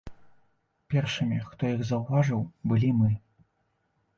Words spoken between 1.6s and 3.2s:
іх заўважыў, былі мы.